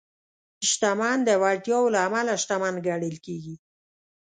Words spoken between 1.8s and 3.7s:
له امله شتمن ګڼل کېږي.